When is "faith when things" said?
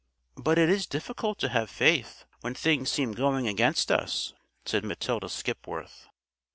1.69-2.89